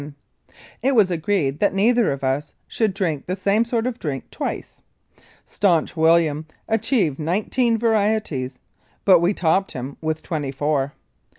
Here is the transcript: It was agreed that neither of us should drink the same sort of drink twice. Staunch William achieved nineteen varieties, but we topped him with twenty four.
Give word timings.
It 0.81 0.95
was 0.95 1.11
agreed 1.11 1.59
that 1.59 1.75
neither 1.75 2.11
of 2.11 2.23
us 2.23 2.55
should 2.67 2.91
drink 2.95 3.27
the 3.27 3.35
same 3.35 3.63
sort 3.63 3.85
of 3.85 3.99
drink 3.99 4.31
twice. 4.31 4.81
Staunch 5.45 5.95
William 5.95 6.47
achieved 6.67 7.19
nineteen 7.19 7.77
varieties, 7.77 8.57
but 9.05 9.19
we 9.19 9.35
topped 9.35 9.73
him 9.73 9.97
with 10.01 10.23
twenty 10.23 10.51
four. 10.51 10.93